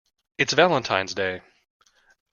It's 0.39 0.53
Valentine's 0.53 1.13
Day! 1.13 1.43